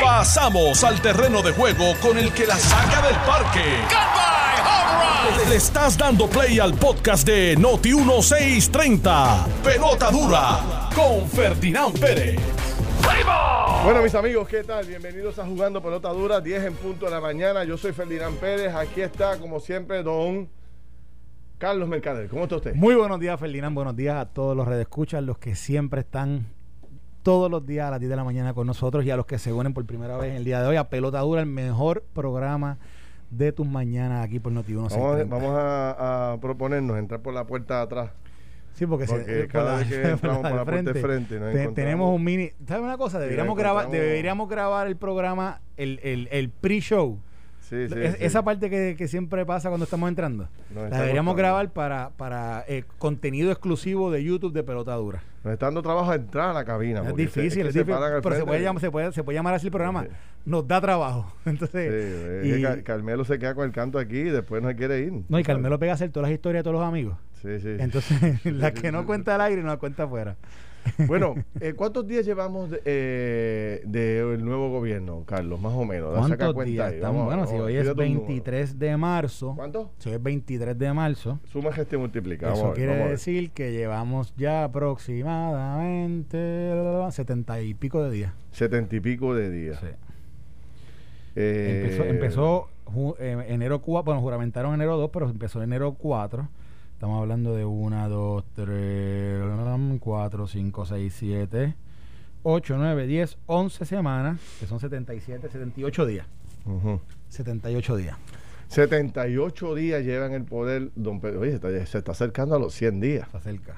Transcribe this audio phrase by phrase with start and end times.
[0.00, 3.64] Pasamos al terreno de juego con el que la saca del parque.
[5.48, 9.46] Le estás dando play al podcast de Noti 1630.
[9.64, 12.38] Pelota dura con Ferdinand Pérez.
[13.82, 14.86] Bueno, mis amigos, ¿qué tal?
[14.86, 17.64] Bienvenidos a Jugando Pelota Dura, 10 en punto de la mañana.
[17.64, 18.74] Yo soy Ferdinand Pérez.
[18.74, 20.50] Aquí está, como siempre, don
[21.56, 22.28] Carlos Mercader.
[22.28, 22.74] ¿Cómo está usted?
[22.74, 23.74] Muy buenos días, Ferdinand.
[23.74, 26.46] Buenos días a todos los redescuchas, los que siempre están
[27.22, 29.38] todos los días a las 10 de la mañana con nosotros y a los que
[29.38, 32.04] se unen por primera vez en el día de hoy a Pelota Dura, el mejor
[32.14, 32.78] programa
[33.30, 37.46] de tus mañanas aquí por Noti 1 Vamos, vamos a, a proponernos entrar por la
[37.46, 38.10] puerta de atrás.
[38.72, 41.68] Sí, porque, Porque se, cada por vez que entramos por la puerta de frente, te-
[41.68, 42.50] tenemos un mini.
[42.66, 43.18] ¿Sabes una cosa?
[43.18, 47.18] Deberíamos, grabar, deberíamos grabar el programa, el, el, el pre-show.
[47.70, 48.24] Sí, sí, Es- sí.
[48.24, 50.48] Esa parte que, que siempre pasa cuando estamos entrando.
[50.74, 55.22] Nos La deberíamos grabar para, para eh, contenido exclusivo de YouTube de Pelota Dura.
[55.44, 57.00] Nos está dando trabajo a entrar a la cabina.
[57.08, 58.00] Es difícil, que es se difícil.
[58.22, 60.04] Pero se puede, llamar, se, puede, se puede llamar así el programa.
[60.44, 61.32] Nos da trabajo.
[61.46, 61.92] Entonces,
[62.44, 64.98] es y- Car- Carmelo se queda con el canto aquí y después no se quiere
[65.00, 65.12] ir.
[65.28, 67.16] no, y Carmelo pega a hacer todas las historias de todos los amigos.
[67.40, 67.76] Sí, sí.
[67.78, 70.36] Entonces, sí, que no cuenta al aire no las cuenta afuera.
[71.06, 75.60] Bueno, eh, ¿cuántos días llevamos de, eh, del nuevo gobierno, Carlos?
[75.60, 76.10] Más o menos.
[76.16, 76.94] ¿Cuántos cuenta días ahí.
[76.96, 77.24] estamos?
[77.26, 78.26] Bueno, si hoy es tírate un número.
[78.28, 79.54] 23 de marzo.
[79.56, 79.90] ¿Cuánto?
[79.98, 81.38] Si hoy es 23 de marzo.
[81.50, 82.52] Suma, gesta y multiplica.
[82.52, 86.72] Eso ver, quiere decir que llevamos ya aproximadamente
[87.10, 88.32] 70 y pico de días.
[88.52, 89.80] Setenta y pico de días.
[91.36, 96.48] Eh, Empezó, empezó ju- eh, enero 4, bueno, juramentaron enero 2, pero empezó enero 4.
[97.00, 101.74] Estamos hablando de 1, 2, 3, 4, 5, 6, 7,
[102.42, 106.26] 8, 9, 10, 11 semanas, que son 77, 78 días.
[106.66, 107.00] ujú.
[107.30, 108.18] 78 días.
[108.68, 111.40] 78 días lleva en el poder don Pedro.
[111.40, 113.30] Oye, se está, se está acercando a los 100 días.
[113.30, 113.76] Se acerca.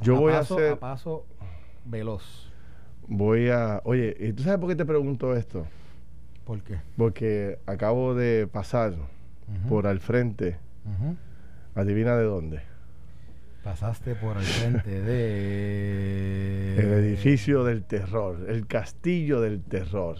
[0.00, 0.72] Yo voy a paso, hacer...
[0.74, 1.26] A paso
[1.84, 2.52] veloz.
[3.08, 3.80] Voy a...
[3.82, 5.66] Oye, ¿y tú sabes por qué te pregunto esto?
[6.44, 6.78] ¿Por qué?
[6.96, 10.58] Porque acabo de pasar Ujú, por al frente.
[10.84, 11.16] ujú.
[11.76, 12.60] Adivina de dónde.
[13.62, 16.76] Pasaste por el frente de...
[16.78, 20.16] El edificio del terror, el castillo del terror,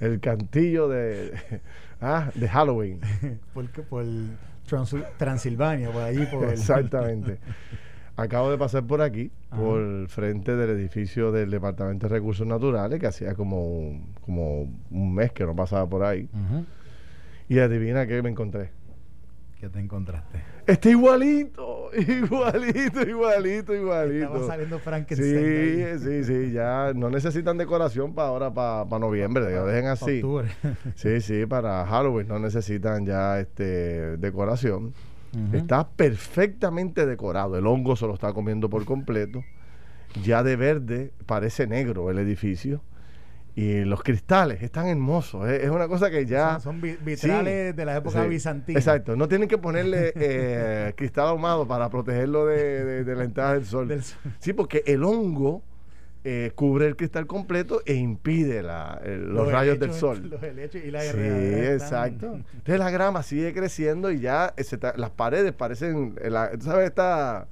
[0.00, 1.32] el cantillo de,
[2.00, 3.00] ah, de Halloween.
[3.54, 3.82] por, qué?
[3.82, 4.04] por
[4.68, 6.26] Transil- Transilvania, por allí.
[6.26, 7.38] Por Exactamente.
[8.18, 9.60] Acabo de pasar por aquí, Ajá.
[9.60, 14.62] por el frente del edificio del Departamento de Recursos Naturales, que hacía como, un- como
[14.90, 16.28] un mes que no pasaba por ahí.
[17.48, 18.70] Y adivina qué me encontré.
[19.58, 20.42] ¿Qué te encontraste?
[20.66, 24.26] Está igualito, igualito, igualito, igualito.
[24.26, 25.98] Estaba saliendo Frankenstein.
[25.98, 29.86] Sí, sí, sí, ya no necesitan decoración para ahora, para, para noviembre, que lo dejen
[29.86, 30.16] así.
[30.16, 30.48] Octubre.
[30.94, 34.92] Sí, sí, para Halloween no necesitan ya este decoración.
[35.52, 39.44] Está perfectamente decorado, el hongo se lo está comiendo por completo.
[40.24, 42.80] Ya de verde parece negro el edificio.
[43.56, 45.48] Y los cristales están hermosos.
[45.48, 46.60] Es, es una cosa que ya...
[46.60, 48.78] Son, son vi- vitrales Sí, de la época sí, bizantina.
[48.78, 53.54] Exacto, no tienen que ponerle eh, cristal ahumado para protegerlo de, de- de la entrada
[53.54, 53.88] del sol.
[53.88, 54.18] Del sol.
[54.40, 55.62] Sí, porque el hongo
[56.22, 60.28] eh, cubre el cristal completo e impide la- el- los, rayos del sol.
[60.28, 62.26] Los helechos y la Sí, están- exacto.
[62.52, 66.50] Entonces la grama sigue creciendo y ya eh, se ta- las paredes parecen, eh, la-
[66.60, 67.48] sabes, esta-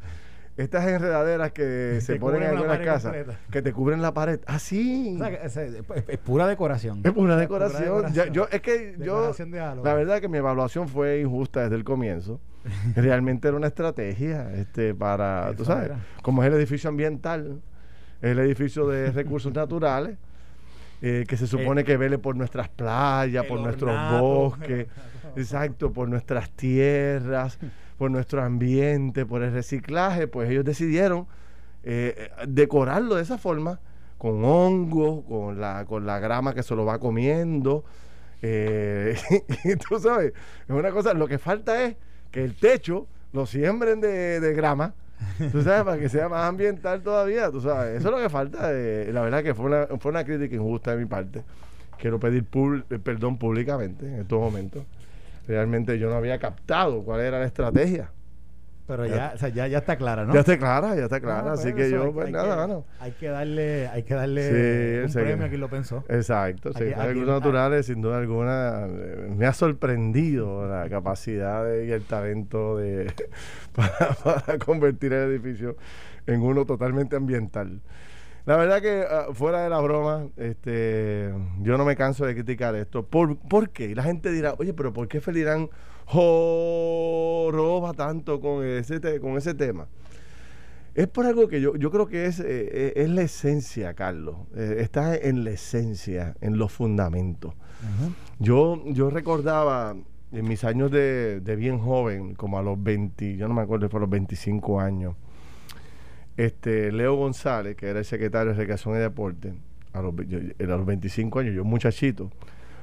[0.57, 3.39] estas enredaderas que se ponen en algunas casas, completa.
[3.51, 4.41] que te cubren la pared.
[4.47, 5.15] Ah, sí.
[5.17, 6.99] O sea, es, es- es pura decoración.
[7.05, 8.13] Es pura Pura decoración.
[8.13, 9.51] Ya- yo, es que yo, Decoración
[9.83, 12.41] la verdad que mi evaluación fue injusta desde el comienzo.
[12.97, 15.99] Realmente era una estrategia este, para, tú Eso sabes, era.
[16.23, 17.61] como es el edificio ambiental,
[18.23, 20.17] el edificio de recursos naturales,
[21.03, 24.87] eh, que se supone que vele por nuestras playas, por nuestros bosques,
[25.37, 27.59] exacto, por nuestras tierras,
[27.99, 31.27] por nuestro ambiente, por el reciclaje, pues ellos decidieron
[31.85, 33.81] eh, decorarlo de esa forma,
[34.19, 37.85] con hongos, con la, con la grama que se lo va comiendo.
[38.43, 39.17] eh,
[39.65, 40.33] y tú sabes,
[40.69, 41.97] es una cosa, lo que falta es
[42.31, 44.95] que el techo lo siembren de, de grama,
[45.53, 48.71] tú sabes, para que sea más ambiental todavía, tú sabes, eso es lo que falta.
[48.73, 51.45] eh, la verdad que fue una, fue una crítica injusta de mi parte.
[51.99, 52.47] Quiero pedir
[52.91, 54.85] eh, perdón públicamente en estos momentos.
[55.47, 58.11] Realmente yo no había captado cuál era la estrategia.
[58.87, 60.35] Pero ya, o sea, ya, ya está clara, ¿no?
[60.35, 61.43] Ya está clara, ya está clara.
[61.43, 62.85] No, así pues, que yo, hay- pues hay nada, que- mano.
[63.01, 66.05] Hay que darle, hay que darle Sí, un que- premio a quien lo pensó.
[66.07, 66.85] Exacto, sí.
[66.85, 72.77] Recursos naturales, sin duda alguna, eh, me ha sorprendido la capacidad de- y el talento
[72.77, 73.11] de
[73.75, 75.77] para, para convertir el edificio
[76.27, 77.81] en uno totalmente ambiental.
[78.47, 81.33] La verdad que ah, fuera de la broma, este,
[81.63, 83.07] yo no me canso de criticar esto.
[83.07, 83.87] ¿Por, ¿por qué?
[83.87, 85.71] Y la gente dirá, oye, pero ¿por qué Felirán
[86.07, 89.87] joroba tanto con ese, te- con ese tema?
[90.95, 94.37] Es por algo que yo, yo creo que es, eh, eh, es la esencia, Carlos.
[94.55, 97.55] Eh, está en la esencia, en los fundamentos.
[98.39, 99.97] yo, yo recordaba
[100.33, 103.99] en mis años de, bien joven, como a los 20, yo no me acuerdo, fue
[103.99, 105.17] a los 25 años,
[106.37, 109.55] este Leo González, que era el secretario de Recreación y Deporte,
[109.93, 112.31] a los, a los 25 años, yo muchachito,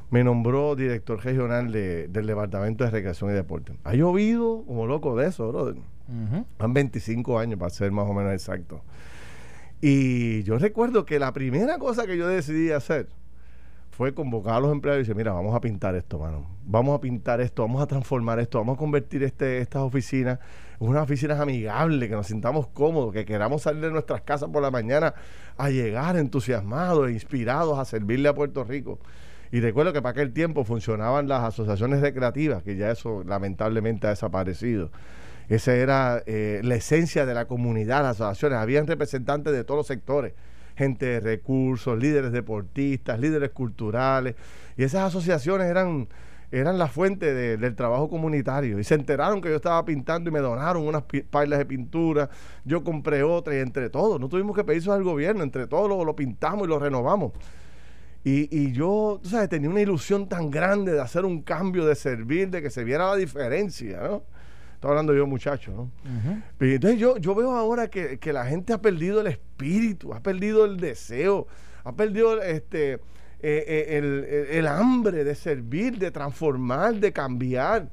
[0.09, 3.74] me nombró director regional del Departamento de Recreación y Deporte.
[3.83, 5.75] Ha llovido como loco de eso, brother.
[6.59, 8.81] Han 25 años para ser más o menos exacto.
[9.80, 13.07] Y yo recuerdo que la primera cosa que yo decidí hacer
[13.92, 16.48] fue convocar a los empleados y decir, mira, vamos a pintar esto, mano.
[16.66, 20.40] Vamos a pintar esto, vamos a transformar esto, vamos a convertir este, estas oficinas
[20.80, 24.62] en unas oficinas amigables, que nos sintamos cómodos, que queramos salir de nuestras casas por
[24.62, 25.14] la mañana
[25.58, 29.00] a llegar entusiasmados e inspirados a servirle a Puerto Rico.
[29.52, 34.12] Y recuerdo que para aquel tiempo funcionaban las asociaciones recreativas, que ya eso lamentablemente ha
[34.12, 34.92] desaparecido.
[35.50, 38.60] Esa era eh, la esencia de la comunidad, las asociaciones.
[38.60, 40.34] Habían representantes de todos los sectores,
[40.75, 44.35] gente de recursos, líderes deportistas, líderes culturales.
[44.77, 46.07] Y esas asociaciones eran,
[46.51, 48.79] eran la fuente del trabajo comunitario.
[48.79, 52.29] Y se enteraron que yo estaba pintando y me donaron unas pailas de pintura.
[52.65, 55.89] Yo compré otra y entre todos, no tuvimos que pedir eso al gobierno, entre todos
[55.89, 57.31] lo, pintamos y lo renovamos.
[58.23, 61.95] Y, y, yo, tú sabes, tenía una ilusión tan grande de hacer un cambio, de
[61.95, 64.21] servir, de que se viera la diferencia, ¿no?
[64.81, 65.92] Estoy hablando yo, muchacho, ¿no?
[66.60, 70.78] entonces yo, yo veo ahora que, la gente ha perdido el espíritu, ha perdido el
[70.78, 71.45] deseo,
[71.83, 73.00] ha perdido este, eh,
[73.42, 77.92] eh, el, hambre de servir, de transformar, de cambiar.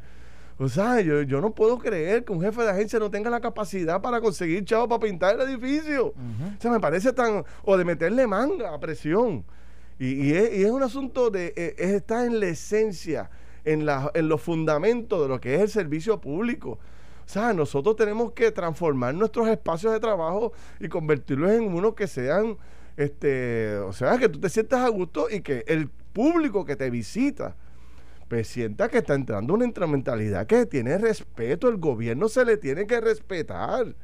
[0.57, 3.41] O sea, yo, yo no puedo creer que un jefe de agencia no tenga la
[3.41, 6.07] capacidad para conseguir chavo para pintar el edificio.
[6.07, 6.15] O
[6.59, 7.45] sea, me parece tan...
[7.65, 9.45] O de meterle manga a presión.
[9.99, 13.29] Y, es, un asunto de, eh, está en la esencia,
[13.65, 16.71] en, los fundamentos de lo que es el servicio público.
[16.71, 22.07] O sea, nosotros tenemos que transformar nuestros espacios de trabajo y convertirlos en unos que
[22.07, 22.57] sean,
[22.97, 26.89] este, o sea, que tú te sientas a gusto y que el público que te
[26.89, 27.55] visita,
[28.29, 32.87] pues sienta que está entrando una instrumentalidad que tiene respeto, el gobierno se le tiene
[32.87, 33.95] que respetar.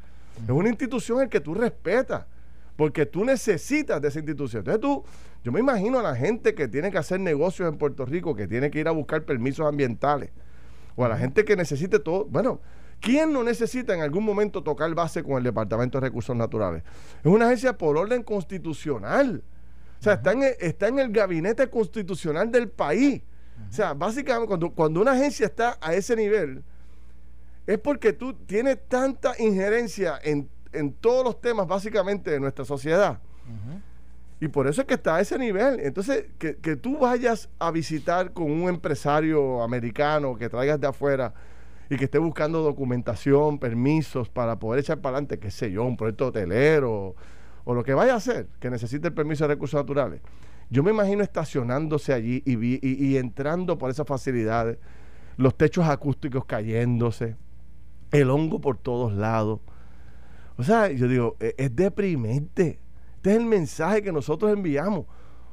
[0.43, 2.27] Es una institución en que tú respetas,
[2.77, 4.61] porque tú necesitas de esa institución.
[4.61, 5.05] Entonces tú
[5.45, 8.49] yo me imagino a la gente que tiene que hacer negocios en Puerto Rico, que
[8.49, 10.31] tiene que ir a buscar permisos ambientales,
[10.97, 12.25] o a la gente que necesite todo.
[12.25, 12.63] Bueno,
[12.99, 16.83] ¿quién no necesita en algún momento tocar base con el Departamento de Recursos Naturales?
[17.23, 19.45] Es una agencia por orden constitucional.
[20.01, 23.23] O sea, está, en el, está en el gabinete constitucional del país.
[23.69, 26.65] O sea, básicamente, cuando, cuando una agencia está a ese nivel,
[27.67, 30.49] es porque tú tienes tanta injerencia en,
[31.01, 33.21] todos los temas, básicamente, de nuestra sociedad.
[34.41, 35.81] Y por eso es que está a ese nivel.
[35.81, 41.33] Entonces, que, tú vayas a visitar con un empresario americano que traigas de afuera
[41.89, 45.97] y que esté buscando documentación, permisos para poder echar para adelante, qué sé yo, un
[45.97, 47.15] proyecto hotelero
[47.65, 50.21] o lo que vaya a hacer, que necesite el permiso de recursos naturales.
[50.71, 54.79] Yo me imagino estacionándose allí y, y entrando por esas facilidades,
[55.37, 57.37] los techos acústicos cayéndose,
[58.11, 59.61] el hongo por todos lados.
[60.57, 62.79] O sea, yo digo, e, es deprimente.
[63.17, 65.07] Este es el mensaje que nosotros enviamos.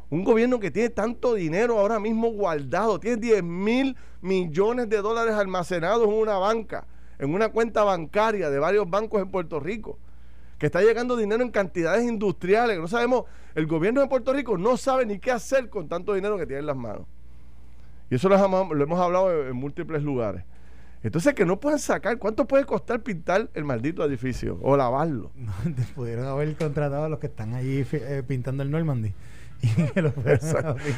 [0.09, 5.35] Un gobierno que tiene tanto dinero ahora mismo guardado, tiene 10 mil millones de dólares
[5.35, 6.85] almacenados en una banca,
[7.17, 9.97] en una cuenta bancaria de varios bancos en Puerto Rico,
[10.57, 13.23] que está llegando dinero en cantidades industriales, que no sabemos,
[13.55, 16.59] el gobierno de Puerto Rico no sabe ni qué hacer con tanto dinero que tiene
[16.59, 17.07] en las manos.
[18.09, 20.43] Y eso lo, hemos hablado en múltiples lugares.
[21.03, 22.17] Entonces, que no puedan sacar.
[22.19, 25.31] ¿Cuánto puede costar pintar el maldito edificio o lavarlo?
[25.35, 25.53] No,
[25.95, 29.13] pudieron haber contratado a los que están allí eh, pintando el Normandy.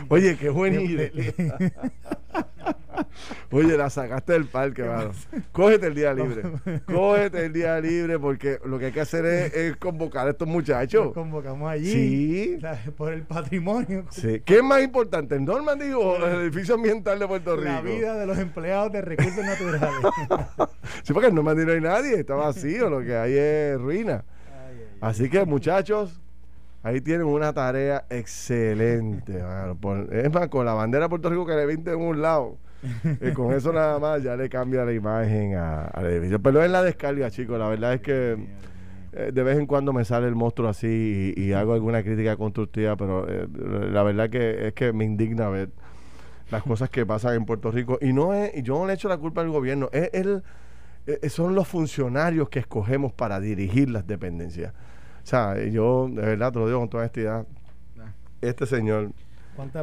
[0.09, 1.11] Oye, qué buena idea.
[3.51, 5.11] Oye, la sacaste del parque, mano.
[5.51, 6.43] Cógete el día libre.
[6.85, 11.05] Cógete el día libre porque lo que hay que hacer es, convocar a estos muchachos.
[11.05, 11.91] Los convocamos allí.
[11.91, 12.59] Sí.
[12.97, 14.05] por el patrimonio.
[14.09, 14.41] Sí.
[14.43, 17.69] ¿Qué es más importante, el Normandy o el edificio ambiental de Puerto Rico?
[17.69, 19.99] La vida de los empleados de recursos naturales.
[21.03, 24.23] sí, porque en Normandy no hay nadie, está vacío, lo que hay es ruina.
[24.99, 26.22] Así que, muchachos,
[26.83, 29.41] Ahí tienen una tarea excelente,
[30.11, 32.57] es más, con la bandera de Puerto Rico que le vinte en un lado,
[33.21, 36.41] y con eso nada más ya le cambia la imagen al edificio.
[36.41, 37.57] Pero es la descarga, chicos.
[37.57, 38.37] La verdad es que
[39.13, 42.97] eh, de vez en cuando me sale el monstruo así y, hago alguna crítica constructiva,
[42.97, 43.47] pero eh,
[43.91, 45.69] la verdad que es que me indigna ver
[46.49, 47.97] las cosas que pasan en Puerto Rico.
[48.01, 50.43] Y no es, yo no le echo la culpa al gobierno, es el,
[51.05, 54.73] eh, son los funcionarios que escogemos para dirigir las dependencias.
[55.23, 57.45] O sea, yo de verdad te lo digo con toda honestidad.
[58.41, 59.11] Este señor,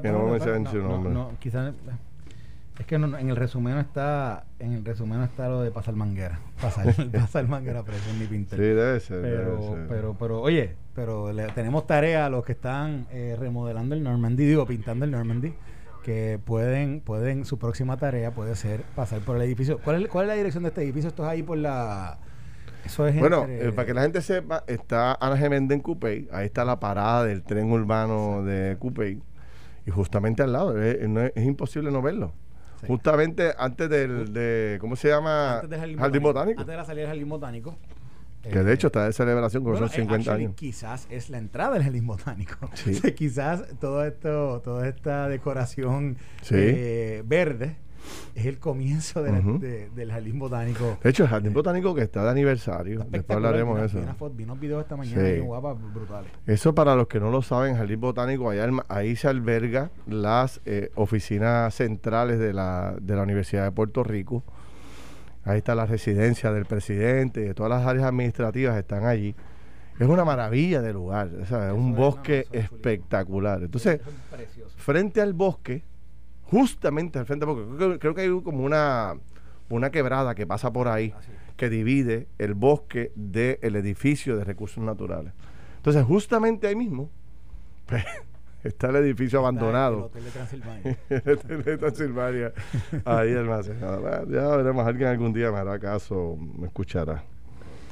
[0.03, 1.13] que no me su nombre.
[1.13, 1.73] No, quizás
[2.79, 5.95] Es que en el resumen no está, en el resumen no está lo de pasar
[5.95, 6.41] manguera.
[6.61, 8.59] Pasar, pasar manguera preso en mi pinter.
[8.59, 9.23] Sí, debe ser.
[9.23, 14.03] Pero, pero, pero, oye, pero le, tenemos tarea a los que están eh, remodelando el
[14.03, 15.55] Normandy, digo, pintando el Normandy,
[16.05, 19.79] que pueden, pueden, su próxima tarea puede ser pasar por el edificio.
[19.79, 21.09] ¿Cuál es, cuál es la dirección de este edificio?
[21.09, 22.19] Esto es ahí por la
[22.85, 26.47] eso es bueno, eh, para que la gente sepa, está Ana Gemende en Cupey, ahí
[26.47, 29.21] está la parada del tren urbano de Cupey,
[29.87, 30.99] y justamente al lado, es,
[31.37, 32.33] imposible no verlo.
[32.87, 35.61] Justamente antes del, de, ¿cómo se llama?
[35.99, 36.61] Jardín, Botánico.
[36.61, 37.77] Antes de la salida del Jardín Botánico.
[38.43, 40.55] Que de hecho está de celebración con esos 50 años.
[40.55, 42.71] Quizás es la entrada del jardín botánico.
[43.17, 46.17] quizás todo esto, toda esta decoración
[46.51, 47.77] eh, verde
[48.35, 50.99] es el comienzo del jardín botánico.
[51.03, 54.31] De hecho, el jardín botánico que está de aniversario, después hablaremos de eso.
[54.33, 56.31] Vi unos videos esta mañana guapas, brutales.
[56.47, 60.91] Eso para los que no lo saben, jardín botánico, allá, ahí se alberga las eh,
[60.95, 64.45] oficinas centrales de la, de la Universidad de Puerto Rico.
[65.45, 69.35] Ahí está la residencia del presidente, de todas las áreas administrativas están allí.
[69.99, 73.63] Es una maravilla de lugar, es un bosque espectacular.
[73.63, 74.01] Entonces,
[74.77, 75.83] frente al bosque,
[76.51, 79.15] justamente al frente, porque creo, que hay como una,
[79.69, 81.15] una quebrada que pasa por ahí,
[81.57, 85.33] que divide el bosque del edificio de recursos naturales.
[85.77, 87.09] Entonces, justamente ahí mismo,
[87.87, 88.05] pues,
[88.65, 89.97] está el edificio abandonado.
[89.97, 90.99] El Hotel de Transilvania.
[91.09, 92.53] el Hotel de Transilvania.
[93.05, 94.27] ahí almacenado.
[94.29, 97.23] Ya veremos, alguien algún día me hará caso, me escuchará.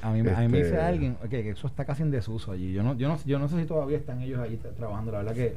[0.02, 2.72] A mí, a mí me dice este alguien que eso está casi en desuso allí.
[2.72, 5.10] Yo no, yo no, yo no sé si todavía están ellos allí trabajando.
[5.10, 5.56] La verdad que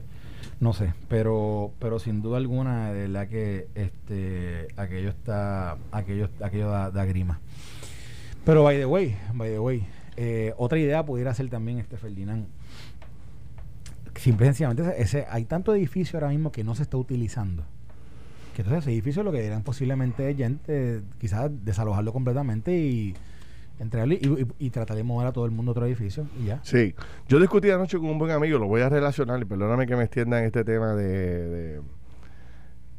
[0.60, 6.70] no sé, pero, pero sin duda alguna, de verdad que este, aquello está, aquello, aquello
[6.70, 7.40] da, grima.
[8.46, 12.48] Pero by the way, by the way, eh, otra idea pudiera ser también este Ferdinand.
[14.16, 14.66] Simplemente
[14.98, 17.64] ese, hay tanto edificio ahora mismo que no se está utilizando.
[18.56, 23.16] Que entonces ese edificio lo que dirán posiblemente gente, quizás desalojarlo completamente y
[23.80, 26.60] entregarle y, y, tratar de mover a todo el mundo a otro edificio y ya.
[26.64, 26.94] Sí.
[27.28, 30.04] Yo discutí anoche con un buen amigo, lo voy a relacionar y perdóname que me
[30.04, 31.82] extienda en este tema de,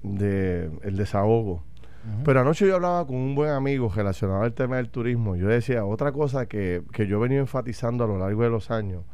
[0.03, 1.65] de, el desahogo.
[2.25, 5.37] Pero anoche yo hablaba con un buen amigo relacionado al tema del turismo.
[5.37, 8.73] Yo decía, otra cosa que, que yo he venido enfatizando a lo largo de los
[8.73, 9.05] años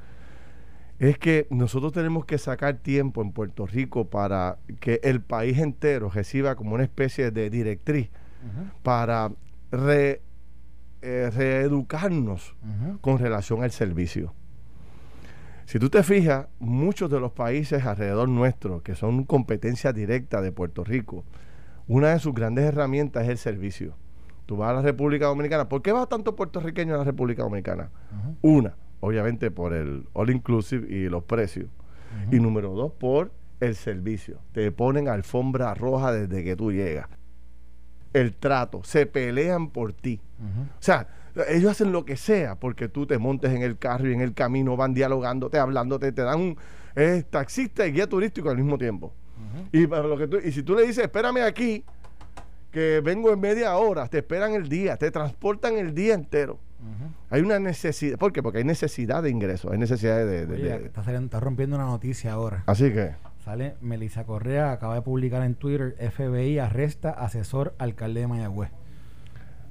[0.99, 6.11] es que nosotros tenemos que sacar tiempo en Puerto Rico para que el país entero
[6.11, 8.11] reciba como una especie de directriz
[8.83, 9.31] para
[9.71, 10.23] re
[11.03, 12.57] eh, reeducarnos
[13.01, 14.35] con relación al servicio.
[15.67, 20.51] Si tú te fijas, muchos de los países alrededor nuestro, que son competencia directa de
[20.51, 21.25] Puerto Rico,
[21.87, 23.95] una de sus grandes herramientas es el servicio.
[24.47, 25.69] Tú vas a la República Dominicana.
[25.69, 27.91] ¿Por qué va tanto puertorriqueño a la República Dominicana?
[28.41, 31.69] Una, obviamente por el all inclusive y los precios.
[32.33, 34.39] Y número dos, por el servicio.
[34.53, 37.09] Te ponen alfombra roja desde que tú llegas
[38.13, 40.21] el trato, se pelean por ti.
[40.41, 41.09] O sea,
[41.49, 44.35] ellos hacen lo que sea porque tú te montes en el carro y en el
[44.35, 46.59] camino van dialogándote, hablándote, te dan un
[47.31, 49.13] taxista y guía turístico al mismo tiempo.
[49.73, 51.85] y, lo que tú, y si tú le dices, espérame aquí,
[52.71, 56.59] que vengo en media hora, te esperan el día, te transportan el día entero.
[57.31, 58.43] Hay una necesidad, ¿por qué?
[58.43, 60.47] Porque hay necesidad de ingresos, hay necesidad de...
[60.47, 62.63] de, está, rompiendo una noticia ahora.
[62.67, 63.15] Así que...
[63.49, 68.69] Sale Melissa Correa, acaba de publicar en Twitter, FBI arresta asesor alcalde de Mayagüez.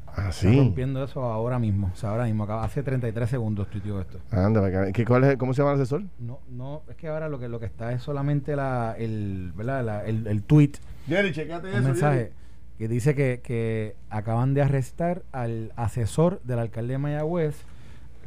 [0.07, 1.91] Ah, Está rompiendo eso ahora mismo.
[1.93, 4.17] O sea, ahora mismo, hace 33 segundos tuiteó esto.
[4.31, 6.01] Anda, ¿qué, cuál es, ¿cómo se llama el asesor?
[6.17, 10.07] No, no, es que ahora lo que lo que está es solamente la, el, ¿verdad?
[10.09, 10.71] el, el tweet.
[11.07, 12.31] Jerry, checate un mensaje
[12.79, 17.63] que dice que, que acaban de arrestar al asesor del alcalde de Mayagüez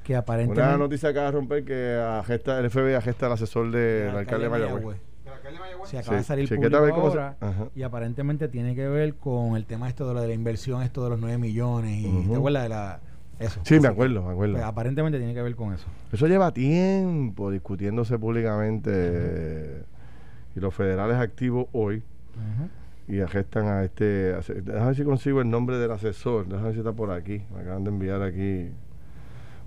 [0.04, 0.62] que aparentemente...
[0.62, 4.50] Una noticia acaba de romper que agesta, el FBI agesta al asesor del alcalde, de
[4.50, 5.10] Mayagüez.
[5.85, 7.37] Se acaba de salir público ahora
[7.75, 11.02] y aparentemente tiene que ver con el tema esto de, lo de la inversión, esto
[11.04, 13.00] de los 9 millones y ¿te acuerdas de la
[13.38, 13.61] eso?
[13.64, 14.54] Sí, me acuerdo, me acuerdo.
[14.54, 15.87] Pues, aparentemente tiene que ver con eso.
[16.12, 19.85] Eso lleva tiempo discutiéndose públicamente
[20.54, 22.02] y los federales activos hoy
[23.09, 24.35] y arrestan a este.
[24.35, 26.47] Déjame ver si consigo el nombre del asesor.
[26.47, 27.42] Déjame ver si está por aquí.
[27.54, 28.70] Me acaban de enviar aquí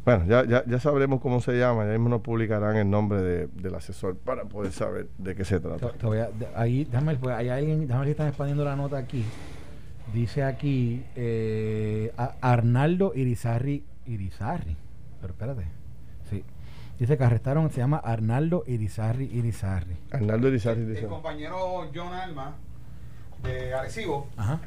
[0.05, 3.47] bueno, ya, ya, ya sabremos cómo se llama, ya mismo nos publicarán el nombre de,
[3.47, 5.91] del asesor para poder saber de qué se trata.
[6.55, 9.23] ahí, déjame, pues, hay alguien, déjame ver si están expandiendo la nota aquí.
[10.13, 14.75] Dice aquí eh, Arnaldo Irizarri, Irizarri,
[15.21, 15.63] pero espérate,
[16.29, 16.43] sí.
[16.99, 19.95] Dice que arrestaron, se llama Arnaldo Irizarri Irizarri.
[20.11, 22.55] Arnaldo Irizarri El, el compañero John Alma
[23.41, 24.27] de Arecibo.
[24.35, 24.59] Ajá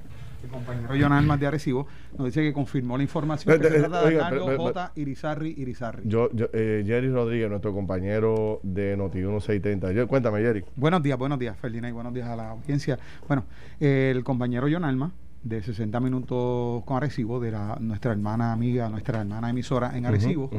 [0.43, 4.09] el compañero John Almas de Arecibo, nos dice que confirmó la información que se trata
[4.09, 4.93] de Arnaldo J.
[4.97, 6.03] Irizarri Irizarri.
[6.07, 10.07] Yo, yo, eh, Jerry Rodríguez, nuestro compañero de Noti 1630.
[10.07, 10.65] cuéntame, Jerry.
[10.77, 12.99] Buenos días, buenos días, Ferdinand, y buenos días a la audiencia.
[13.27, 13.45] Bueno,
[13.81, 15.13] el compañero John Alma
[15.49, 20.51] de 60 minutos con Arecibo, de la, nuestra hermana amiga, nuestra hermana emisora en Arecibo,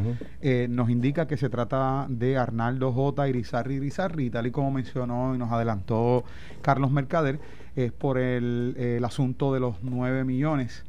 [0.42, 3.28] eh, nos indica que se trata de Arnaldo J.
[3.28, 6.24] Irizarri Irizarri, tal y como mencionó y nos adelantó
[6.62, 7.40] Carlos Mercader,
[7.76, 10.86] es por el, el asunto de los 9 millones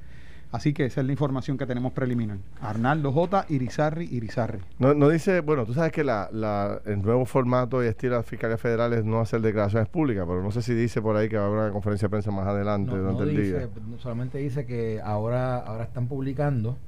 [0.51, 2.39] Así que esa es la información que tenemos preliminar.
[2.63, 3.45] Arnaldo J.
[3.51, 4.61] Irizarri Irizarri.
[4.79, 8.19] No, no dice, bueno, tú sabes que la, la, el nuevo formato y estilo de
[8.21, 11.29] la Fiscalía Federal es no hacer declaraciones públicas, pero no sé si dice por ahí
[11.29, 13.69] que va a haber una conferencia de prensa más adelante durante el día.
[13.99, 16.79] Solamente dice que ahora, ahora están publicando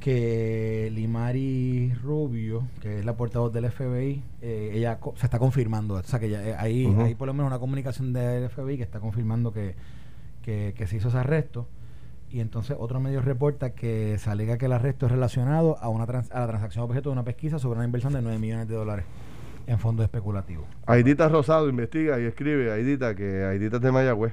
[0.00, 5.94] que Limari Rubio, que es la portavoz del FBI, eh, ella se está confirmando.
[5.96, 8.82] O sea, que ya, eh, ahí hay por lo menos una comunicación del FBI que
[8.82, 9.74] está confirmando que,
[10.42, 11.66] que, que se hizo ese arresto
[12.30, 16.04] y entonces otro medio reporta que se alega que el arresto es relacionado a una
[16.04, 19.04] a la transacción objeto de una pesquisa sobre una inversión de 9 millones de dólares
[19.66, 20.66] en fondos especulativos.
[20.86, 24.32] Aidita Rosado investiga y escribe, Aidita, que Aidita es de Mayagüez,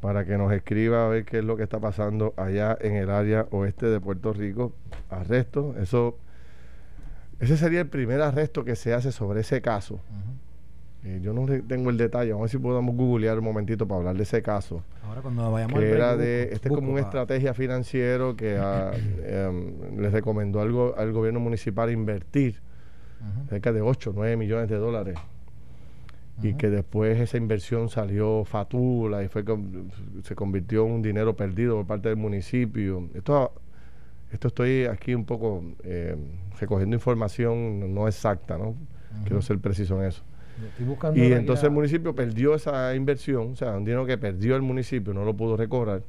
[0.00, 3.10] para que nos escriba a ver qué es lo que está pasando allá en el
[3.10, 4.72] área oeste de Puerto Rico.
[5.10, 6.18] Arresto, eso,
[7.40, 10.00] ese sería el primer arresto que se hace sobre ese caso.
[11.04, 13.98] Eh, yo no tengo el detalle, vamos a ver si podemos googlear un momentito para
[13.98, 14.82] hablar de ese caso.
[15.04, 18.90] Ahora cuando vayamos que era de, este es como una estrategia financiera que ah,
[19.24, 22.60] em, le recomendó algo, al gobierno municipal invertir
[23.48, 25.18] cerca de 8, 9 millones de dólares.
[26.40, 29.44] Y que después esa inversión salió fatula y fue
[30.22, 33.08] se convirtió en un dinero perdido por parte del municipio.
[33.14, 33.52] Esto,
[34.30, 36.14] esto estoy aquí un poco eh,
[36.60, 38.76] recogiendo información no exacta, ¿no?
[39.24, 40.22] Quiero ser preciso en eso
[41.14, 45.14] y entonces el municipio perdió esa inversión, o sea, un dinero que perdió el municipio,
[45.14, 46.02] no lo pudo recobrar.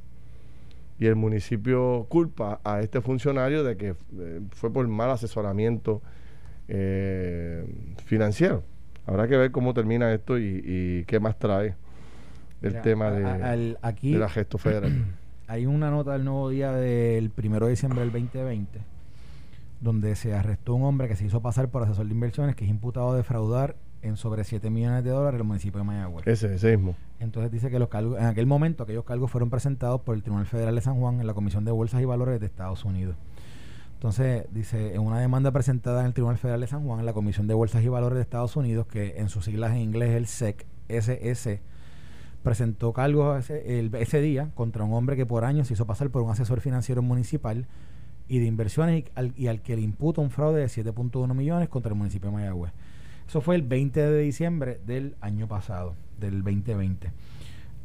[0.98, 6.02] Y el municipio culpa a este funcionario de que eh, fue por mal asesoramiento
[6.68, 7.64] eh,
[8.04, 8.62] financiero.
[9.06, 11.74] Habrá que ver cómo termina esto y, qué más trae
[12.60, 14.92] el tema de, aquí, de la gesto federal.
[15.48, 18.90] Hay una nota del nuevo día del 1 de diciembre del 2020
[19.80, 22.70] donde se arrestó un hombre que se hizo pasar por asesor de inversiones que es
[22.70, 26.26] imputado de fraudar en sobre 7 millones de dólares el municipio de Mayagüez.
[26.26, 26.96] Ese, ese mismo.
[27.18, 30.46] Entonces dice que los cargos, en aquel momento aquellos cargos fueron presentados por el Tribunal
[30.46, 33.16] Federal de San Juan en la Comisión de Bolsas y Valores de Estados Unidos.
[33.94, 37.12] Entonces, dice, en una demanda presentada en el Tribunal Federal de San Juan, en la
[37.12, 40.16] Comisión de Bolsas y Valores de Estados Unidos, que en sus siglas en inglés es
[40.16, 41.60] el SEC, SS,
[42.42, 46.22] presentó cargos ese, ese día contra un hombre que por años se hizo pasar por
[46.22, 47.66] un asesor financiero municipal
[48.26, 51.68] y de inversiones y al, y al que le imputa un fraude de 7.1 millones
[51.68, 52.72] contra el municipio de Mayagüez.
[53.30, 57.12] Eso fue el 20 de diciembre del año pasado, del 2020.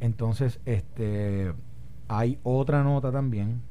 [0.00, 1.52] Entonces, este
[2.08, 3.62] hay otra nota también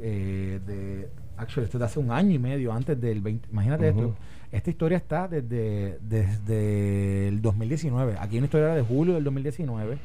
[0.00, 3.88] eh, de actually esto es de hace un año y medio antes del 20 imagínate
[3.88, 4.14] esto.
[4.52, 9.98] Esta historia está desde desde el 2019 aquí hay una historia de julio del 2019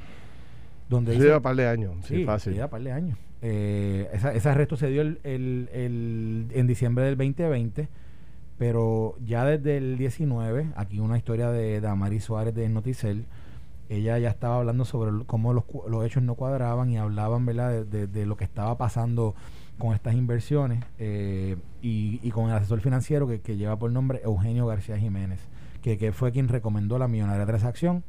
[0.89, 2.54] donde sí, lleva par de años sí, fácil.
[2.54, 3.20] lleva par de años.
[3.44, 7.88] Eh, ese arresto se dio el, el, en diciembre del 2020
[8.60, 13.26] pero ya desde el 19, aquí una historia de Damaris Suárez de Noticel,
[13.88, 17.86] ella ya estaba hablando sobre cómo los, los hechos no cuadraban y hablaban ¿verdad?
[17.86, 19.34] De, lo que estaba pasando
[19.78, 24.98] con estas inversiones eh, y, con el asesor financiero que, lleva por nombre Eugenio García
[24.98, 25.39] Jiménez,
[25.82, 28.04] que, fue quien recomendó la millonaria transacción,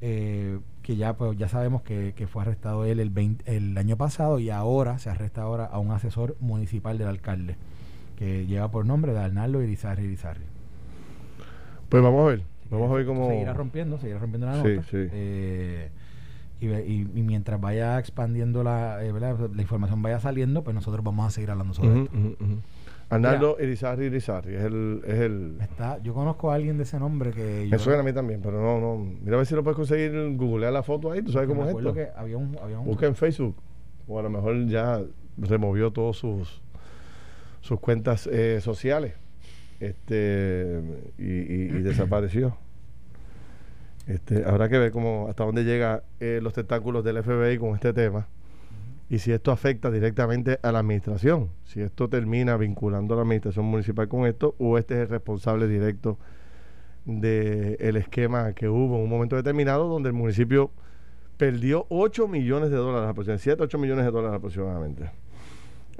[0.00, 4.50] eh, que ya pues ya sabemos que, fue arrestado él el, el año pasado y
[4.50, 7.56] ahora se arresta ahora a un asesor municipal del alcalde
[8.16, 10.44] que lleva por nombre de Arnaldo Irizarri Irizarri.
[11.88, 13.28] Pues vamos a ver, vamos a ver cómo...
[13.28, 14.82] Seguirá rompiendo, seguirá rompiendo la nota.
[14.90, 15.90] Sí, eh,
[16.60, 21.50] y, mientras vaya expandiendo la, eh, la información vaya saliendo, pues nosotros vamos a seguir
[21.50, 22.16] hablando sobre esto.
[23.10, 25.58] Arnaldo Irizarri Irizarri, es el, es el...
[25.60, 27.68] Está, yo conozco a alguien de ese nombre que...
[27.70, 28.96] Me suena a mí también, pero no, no.
[28.96, 31.76] Mira a ver si lo puedes conseguir, googlear la foto ahí, tú sabes cómo es
[31.76, 31.92] esto.
[31.92, 32.86] Que había un, había un...
[32.86, 33.56] Busca en Facebook,
[34.08, 35.02] o a lo mejor ya
[35.36, 36.63] removió todos sus
[37.64, 39.14] sus cuentas eh, sociales
[39.80, 40.82] este
[41.16, 42.58] y, desapareció.
[44.06, 47.94] Este, habrá que ver cómo hasta dónde llega eh, los tentáculos del FBI con este
[47.94, 48.28] tema
[49.08, 53.64] y si esto afecta directamente a la administración, si esto termina vinculando a la administración
[53.64, 56.18] municipal con esto o este es el responsable directo
[57.06, 60.70] del el esquema que hubo en un momento determinado donde el municipio
[61.38, 65.23] perdió 8 millones de dólares, aproximadamente 7, 8 millones de dólares aproximadamente.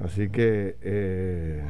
[0.02, 1.64] Así que eh,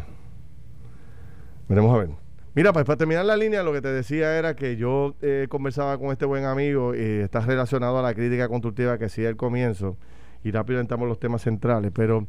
[1.68, 2.10] veremos a ver.
[2.54, 5.98] Mira, pues para terminar la línea, lo que te decía era que yo eh, conversaba
[5.98, 9.96] con este buen amigo y está relacionado a la crítica constructiva que hacía al comienzo.
[10.44, 12.26] y rápido entramos los temas centrales, pero...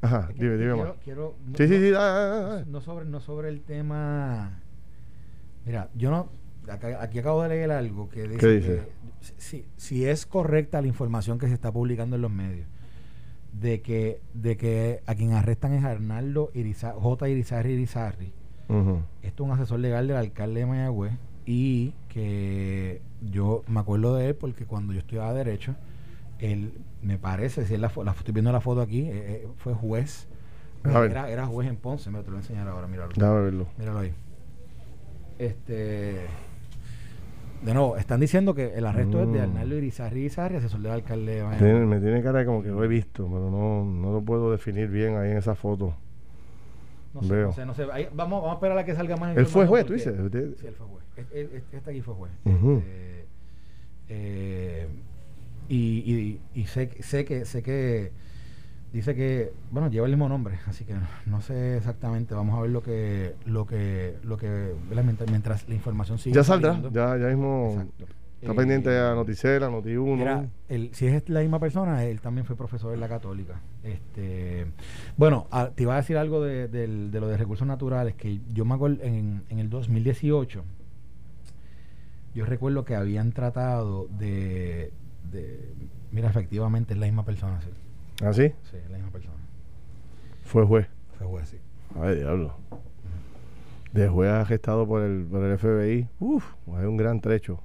[0.00, 1.92] ajá, dime, dime quiero, quiero, sí, sí, sí,
[2.66, 4.62] no, sobre, no sobre el tema...
[5.66, 6.30] Mira, yo no...
[6.98, 8.88] aquí acabo de leer algo que dice, ¿Qué dice?
[9.36, 12.66] si, si es correcta la información que se está publicando en los medios
[13.52, 17.28] de que de que a quien arrestan es Arnaldo J.
[17.28, 18.32] Irizarri Irizarri.
[19.22, 21.12] Esto es un asesor legal del alcalde de Mayagüez
[21.44, 25.74] y que yo me acuerdo de él porque cuando yo estudiaba Derecho,
[26.38, 29.74] él me parece, si es la, la, estoy viendo la foto aquí, eh, eh, fue
[29.74, 30.28] juez.
[30.84, 33.12] Era, era, juez en Ponce, me lo voy a enseñar ahora, míralo.
[33.42, 33.66] verlo.
[33.76, 34.14] Míralo ahí.
[35.38, 36.26] Este
[37.62, 39.42] de nuevo, están diciendo que el arresto es de mm.
[39.42, 43.24] Arnaldo Irizarri Irizarri, asesor del alcalde de me tiene cara como que lo he visto,
[43.24, 45.94] pero no, no lo puedo definir bien ahí en esa foto.
[47.12, 47.86] No sé, no sé, no sé.
[48.14, 50.14] vamos, vamos a esperar a que salga más Él fue juez, tú dices.
[50.14, 51.04] Sí, él fue juez.
[51.32, 52.32] Este, aquí fue juez.
[52.44, 53.26] Este,
[54.08, 54.88] eh,
[55.68, 58.12] y, y, y sé, sé que sé que
[58.92, 60.94] dice que bueno lleva el mismo nombre así que
[61.26, 64.74] no sé exactamente vamos a ver lo que lo que lo que
[65.30, 67.86] mientras, la información sigue ya saldrá ya ya mismo
[68.40, 70.50] está pendiente a eh, Noticera Noti 1
[70.92, 73.60] si es la misma persona él también fue profesor en la Católica.
[73.82, 74.66] Este
[75.16, 78.74] bueno te iba a decir algo de, de, lo de recursos naturales que yo me
[78.74, 80.64] acuerdo en, en el 2018
[82.34, 84.92] yo recuerdo que habían tratado de,
[85.30, 85.74] de
[86.10, 87.68] mira efectivamente es la misma persona ¿sí?
[88.22, 88.52] ¿Ah, sí?
[88.70, 89.36] Sí, la misma persona.
[90.44, 90.88] ¿Fue juez?
[91.16, 91.58] Fue juez, sí.
[92.00, 92.54] Ay, diablo.
[93.92, 96.08] De juez arrestado por el, por el FBI.
[96.20, 97.60] Uf, es un gran trecho.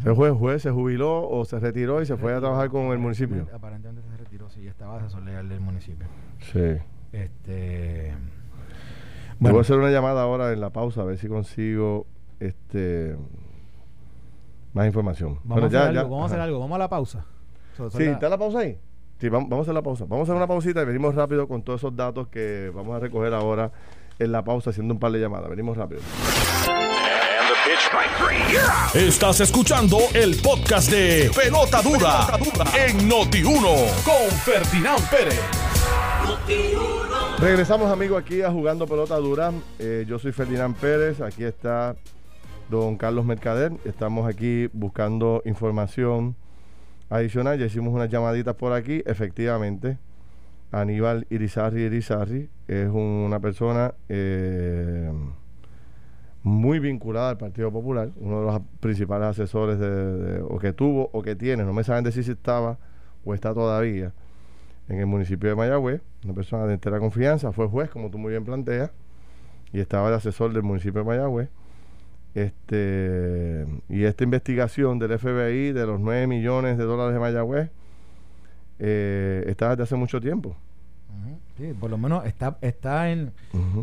[0.00, 2.98] ¿Ese juez, juez se jubiló o se retiró y se, fue a trabajar con el
[2.98, 3.46] municipio?
[3.52, 6.06] Aparentemente se retiró, sí, estaba asesor legal del municipio.
[6.40, 6.76] Sí.
[7.12, 8.12] Este.
[9.38, 9.54] Bueno.
[9.54, 12.06] Voy a hacer una llamada ahora en la pausa a ver si consigo
[12.40, 13.16] este
[14.72, 15.38] más información.
[15.44, 17.24] Vamos, a, hacer algo, vamos a hacer algo, vamos a la pausa.
[17.90, 18.78] sí, ¿está la pausa ahí?
[19.20, 20.04] Sí, vamos, a hacer la pausa.
[20.04, 23.00] Vamos a hacer una pausita y venimos rápido con todos esos datos que vamos a
[23.00, 23.70] recoger ahora
[24.18, 25.48] en la pausa haciendo un par de llamadas.
[25.50, 26.00] Venimos rápido.
[28.94, 32.26] Estás escuchando el podcast de Pelota Dura,
[32.86, 35.40] en Noti1 con Ferdinand Pérez.
[37.38, 39.52] Regresamos amigos aquí a Jugando Pelota Dura.
[39.78, 41.96] Eh, yo soy Ferdinand Pérez, aquí está
[42.68, 43.72] don Carlos Mercader.
[43.84, 46.36] Estamos aquí buscando información
[47.10, 47.58] adicional.
[47.58, 49.02] Ya hicimos unas llamaditas por aquí.
[49.06, 49.98] Efectivamente,
[50.72, 55.12] Aníbal Irizarri Irizarri es una persona eh,
[56.42, 61.22] muy vinculada al Partido Popular, uno de los principales asesores de, o que tuvo o
[61.22, 62.78] que tiene, no me saben decir si estaba
[63.24, 64.12] o está todavía
[64.88, 68.30] en el municipio de Mayagüez, una persona de entera confianza, fue juez, como tú muy
[68.30, 68.90] bien planteas,
[69.72, 71.48] y estaba de asesor del municipio de Mayagüez.
[72.34, 77.70] Este, y esta investigación del FBI de los 9 millones de dólares de Mayagüez
[78.80, 80.56] eh, está desde hace mucho tiempo.
[81.56, 83.32] Sí, por lo menos está, está en...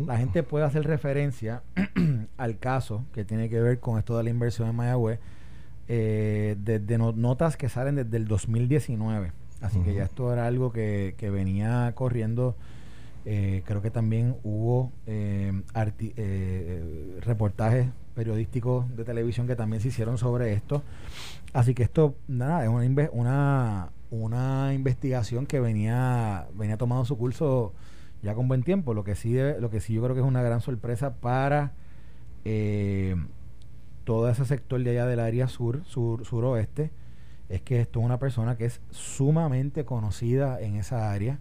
[0.06, 1.62] La gente puede hacer referencia
[2.36, 5.18] al caso que tiene que ver con esto de la inversión en Mayagüez
[5.88, 9.32] eh, desde notas que salen desde el 2019.
[9.62, 12.56] Así que ya esto era algo que, que venía corriendo.
[13.24, 15.52] Eh, creo que también hubo eh,
[16.16, 20.82] eh reportajes periodísticos de televisión que también se hicieron sobre esto.
[21.52, 27.72] Así que esto, nada, es una, una, una investigación que venía, venía tomando su curso
[28.22, 28.94] ya con buen tiempo.
[28.94, 31.72] Lo que sí, lo que sí yo creo que es una gran sorpresa para
[32.44, 33.16] eh,
[34.04, 36.90] todo ese sector de allá del área sur, sur, suroeste,
[37.48, 41.38] es que esto es una persona que es sumamente conocida en esa área.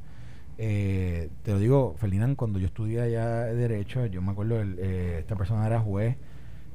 [0.57, 4.77] Eh, te lo digo, Ferdinand, cuando yo estudié allá de Derecho, yo me acuerdo, el,
[4.79, 6.17] eh, esta persona era juez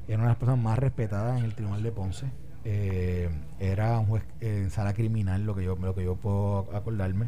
[0.07, 2.27] era una de las personas más respetadas en el Tribunal de Ponce.
[2.63, 7.27] Eh, era un juez en sala criminal, lo que yo, lo que yo puedo acordarme.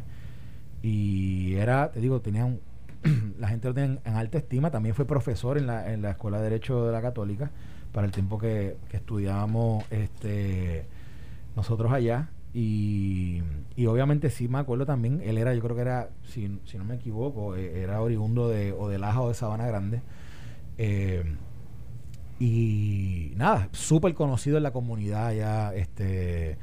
[0.82, 2.60] Y era, te digo, tenía un,
[3.38, 4.70] la gente lo tenía en, alta estima.
[4.70, 7.50] También fue profesor en la, en la Escuela de Derecho de la Católica
[7.92, 10.86] para el tiempo que, estudiábamos este,
[11.56, 12.30] nosotros allá.
[12.52, 13.42] Y,
[13.76, 16.84] y, obviamente sí me acuerdo también, él era, yo creo que era, si, si no
[16.84, 20.02] me equivoco, eh, era oriundo de, o de Laja o de Sabana Grande.
[20.76, 21.22] Eh,
[22.40, 26.56] y nada, súper conocido en la comunidad ya, este,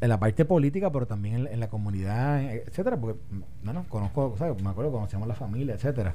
[0.00, 3.20] en la parte política, pero también en, la comunidad, etcétera, porque,
[3.62, 4.60] no, no, conozco, ¿sabes?
[4.62, 6.14] me acuerdo, conocíamos la familia, etcétera.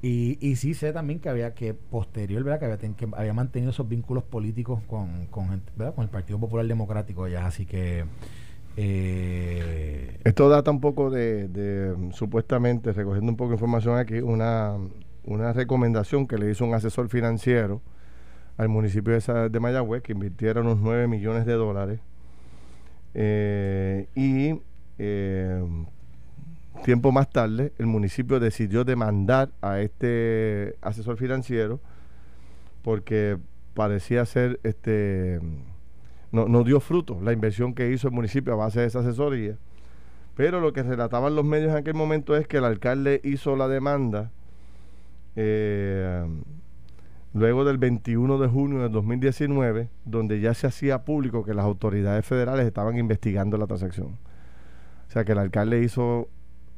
[0.00, 2.60] y, y sí sé también que había que, posterior, ¿verdad?
[2.60, 5.94] Que había, que había mantenido esos vínculos políticos con, con, ¿verdad?
[5.94, 8.06] con el Partido Popular Democrático ya, así que...
[8.76, 14.78] Eh, Esto data un poco de, de, supuestamente, recogiendo un poco de información aquí, una,
[15.26, 17.82] una recomendación que le hizo un asesor financiero
[18.56, 22.00] al municipio de, de Mayagüez, que invirtiera unos 9 millones de dólares.
[23.14, 24.60] Eh, y
[24.98, 25.62] eh,
[26.84, 31.80] tiempo más tarde, el municipio decidió demandar a este asesor financiero
[32.82, 33.38] porque
[33.74, 35.40] parecía ser, este,
[36.30, 39.56] no, no dio fruto la inversión que hizo el municipio a base de esa asesoría.
[40.36, 43.68] Pero lo que relataban los medios en aquel momento es que el alcalde hizo la
[43.68, 44.32] demanda
[45.36, 46.24] eh,
[47.34, 52.24] luego del 21 de junio de 2019, donde ya se hacía público que las autoridades
[52.24, 54.16] federales estaban investigando la transacción.
[55.08, 56.28] O sea que el alcalde hizo,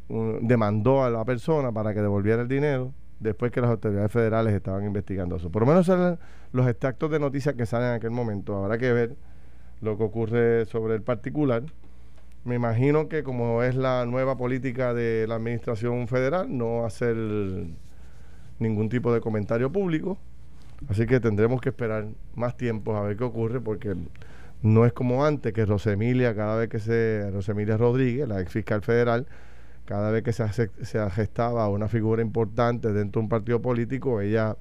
[0.08, 4.84] demandó a la persona para que devolviera el dinero después que las autoridades federales estaban
[4.84, 5.50] investigando eso.
[5.50, 6.18] Por lo menos eran
[6.52, 8.64] los extractos de noticias que salen en aquel momento.
[8.64, 9.16] Habrá que ver
[9.82, 11.64] lo que ocurre sobre el particular.
[12.44, 17.16] Me imagino que como es la nueva política de la administración federal, no hacer
[18.58, 20.18] ningún tipo de comentario público.
[20.88, 23.96] Así que tendremos que esperar más tiempo a ver qué ocurre, porque
[24.62, 27.30] no es como antes que Rosemilia, cada vez que se.
[27.30, 29.26] Rosemilia Rodríguez, la ex fiscal federal,
[29.84, 34.56] cada vez que se, se gestaba una figura importante dentro de un partido político, ella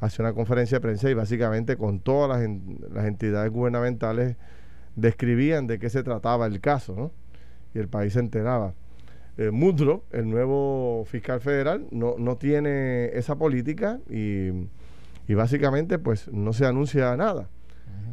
[0.00, 2.50] hacía una conferencia de prensa y básicamente con todas las,
[2.92, 4.36] las entidades gubernamentales
[4.96, 7.12] describían de qué se trataba el caso, ¿no?
[7.74, 8.74] Y el país se enteraba.
[9.36, 14.50] Eh, Mudro, el nuevo fiscal federal, no, no tiene esa política y,
[15.34, 17.48] básicamente pues no se anuncia nada.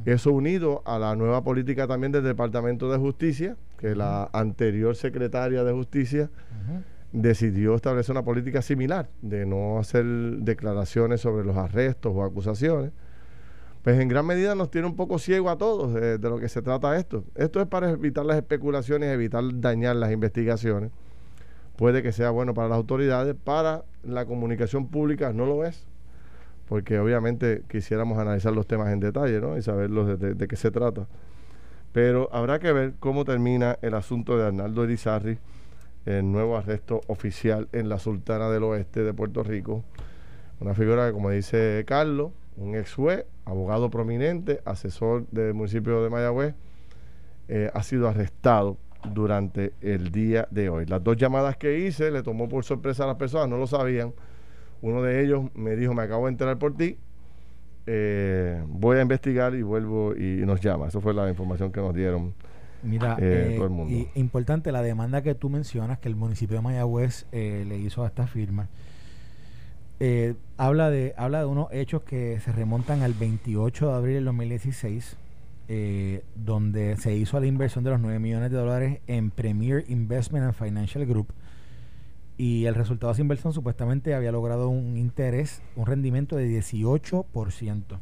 [0.05, 5.65] Eso unido a la nueva política también del Departamento de Justicia, que la anterior secretaria
[5.65, 6.29] de Justicia
[7.11, 12.91] decidió establecer una política similar, de no hacer declaraciones sobre los arrestos o acusaciones
[13.87, 16.61] pues en gran medida nos tiene un poco ciego a todos de, lo que se
[16.61, 17.23] trata esto.
[17.35, 20.91] Esto es para evitar las especulaciones, evitar dañar las investigaciones.
[21.77, 25.87] Puede que sea bueno para las autoridades, para la comunicación pública no lo es,
[26.67, 29.57] porque obviamente quisiéramos analizar los temas en detalle ¿no?
[29.57, 31.07] y saber de, qué se trata.
[31.93, 35.39] Pero habrá que ver cómo termina el asunto de Arnaldo Erizarri,
[36.05, 39.83] el nuevo arresto oficial en la Sultana del Oeste de Puerto Rico.
[40.59, 46.09] Una figura que, como dice Carlos, un ex juez, abogado prominente, asesor del municipio de
[46.09, 46.53] Mayagüez,
[47.47, 48.77] eh, ha sido arrestado
[49.13, 50.85] durante el día de hoy.
[50.85, 54.13] Las dos llamadas que hice le tomó por sorpresa a las personas, no lo sabían.
[54.81, 56.97] Uno de ellos me dijo, me acabo de enterar por ti,
[57.85, 60.87] eh, voy a investigar y vuelvo y nos llama.
[60.87, 62.33] Esa fue la información que nos dieron.
[62.83, 63.93] Mira, eh, todo el mundo.
[63.93, 68.07] Y importante la demanda que tú mencionas que el municipio de Mayagüez le hizo a
[68.07, 68.69] esta firma
[69.99, 74.25] eh, habla, de, habla de unos hechos que se remontan al 28 de abril del
[74.25, 75.17] 2016,
[75.69, 80.45] eh, donde se hizo la inversión de los 9 millones de dólares en Premier Investment
[80.45, 81.33] and Financial Group.
[82.37, 87.99] Y el resultado de esa inversión supuestamente había logrado un interés, un rendimiento de 18%.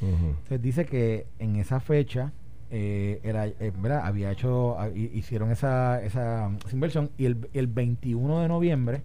[0.00, 2.32] Entonces dice que en esa fecha
[2.70, 3.72] eh, era, eh,
[4.02, 9.02] había hecho, hicieron esa, esa, inversión y el, el 21 de noviembre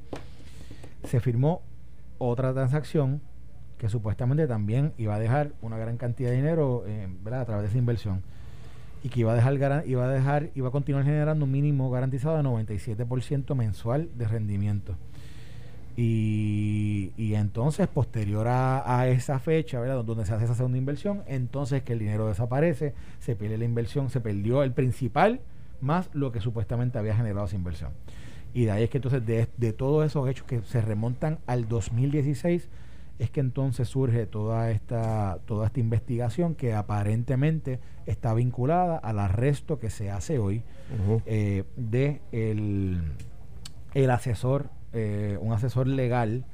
[1.05, 1.61] se firmó
[2.17, 3.21] otra transacción
[3.77, 7.69] que supuestamente también iba a dejar una gran cantidad de dinero eh, a través de
[7.69, 8.23] esa inversión
[9.03, 12.37] y que iba a dejar iba a dejar iba a continuar generando un mínimo garantizado
[12.37, 14.95] de 97% mensual de rendimiento
[15.95, 20.03] y, y entonces posterior a, esa fecha ¿verdad?
[20.03, 24.09] donde se hace esa segunda inversión entonces que el dinero desaparece se pierde la inversión
[24.09, 25.41] se perdió el principal
[25.81, 27.91] más lo que supuestamente había generado esa inversión
[28.53, 31.67] y de ahí es que entonces de, de todos esos hechos que se remontan al
[31.67, 32.69] 2016
[33.19, 39.79] es que entonces surge toda esta, toda esta investigación que aparentemente está vinculada al arresto
[39.79, 40.63] que se hace hoy
[41.25, 43.01] eh, de el,
[43.93, 46.45] el asesor, eh, un asesor legal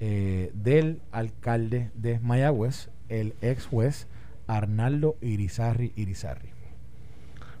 [0.00, 4.06] eh, del alcalde de Mayagüez, el ex juez
[4.46, 6.50] Arnaldo Irizarri Irizarri.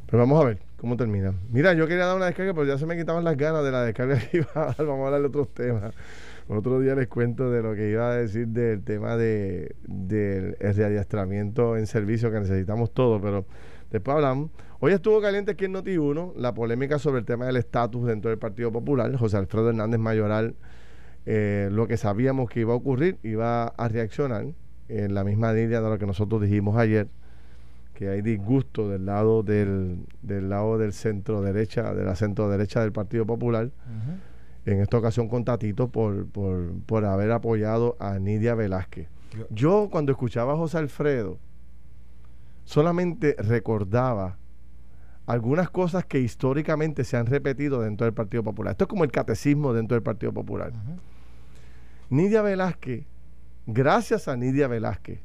[0.06, 1.32] Pero vamos a ver cómo termina.
[1.50, 3.84] Mira, yo quería dar una descarga, pero ya se me quitaban las ganas de la
[3.84, 4.86] descarga que iba a dar.
[4.86, 5.94] Vamos a hablar de otros temas.
[6.52, 11.76] Otro día les cuento de lo que iba a decir del tema de, del readiestramiento
[11.76, 13.46] en servicio que necesitamos todo, pero
[13.92, 14.50] después hablamos.
[14.80, 18.38] Hoy estuvo caliente aquí en Noti1 la polémica sobre el tema del estatus dentro del
[18.40, 19.14] Partido Popular.
[19.14, 20.56] José Alfredo Hernández Mayoral,
[21.24, 24.46] eh, lo que sabíamos que iba a ocurrir, iba a reaccionar
[24.88, 27.06] en la misma línea de lo que nosotros dijimos ayer
[27.94, 32.80] que hay disgusto del lado del, del lado del centro derecha, de la centro derecha
[32.80, 33.70] del Partido Popular,
[34.66, 39.08] en esta ocasión con Tatito por, por, por haber apoyado a Nidia Velázquez.
[39.50, 41.38] Yo, cuando escuchaba a José Alfredo,
[42.64, 44.38] solamente recordaba
[45.26, 48.72] algunas cosas que históricamente se han repetido dentro del Partido Popular.
[48.72, 50.72] Esto es como el catecismo dentro del Partido Popular.
[52.08, 53.06] Nidia Velázquez,
[53.66, 55.20] gracias a Nidia Velázquez,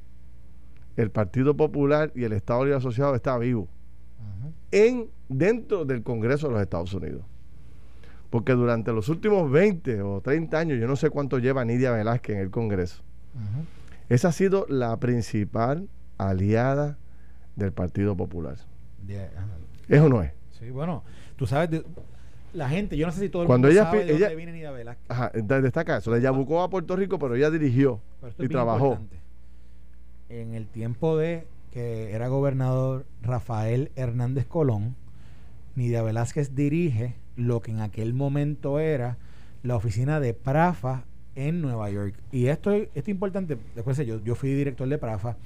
[0.95, 3.67] el Partido Popular y el Estado Libre Asociado está vivo
[4.71, 7.23] en dentro del Congreso de los Estados Unidos.
[8.35, 12.35] Porque durante los últimos 20 o 30 años, yo no sé cuánto lleva Nidia Velázquez
[12.35, 13.01] en el Congreso,
[14.09, 16.97] esa ha sido la principal aliada
[17.55, 18.57] del Partido Popular.
[19.87, 20.33] ¿Eso no es?
[20.59, 21.05] Sí, bueno,
[21.37, 21.81] tú sabes,
[22.51, 25.09] la gente, yo no sé si todo el mundo sabe de dónde viene Nidia Velázquez.
[25.09, 26.13] Ajá, destaca eso.
[26.13, 28.01] Ella buscó a Puerto Rico, pero ella dirigió
[28.37, 28.99] y trabajó.
[30.27, 34.97] En el tiempo de que era gobernador Rafael Hernández Colón,
[35.77, 39.17] Nidia Velázquez dirige lo que en aquel momento era
[39.63, 42.15] la oficina de Prafa en Nueva York.
[42.31, 45.37] Y esto, esto es importante, después yo, yo fui director de Prafa,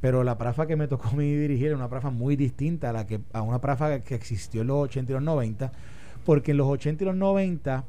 [0.00, 2.92] pero la Prafa que me tocó a mí dirigir era una Prafa muy distinta a
[2.92, 5.72] la que a una Prafa que existió en los 80 y los 90,
[6.24, 7.84] porque en los 80 y los 90